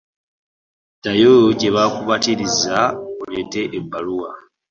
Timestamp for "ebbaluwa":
3.77-4.29